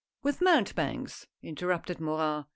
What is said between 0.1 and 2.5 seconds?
"With mountebanks?" interrupted Morin.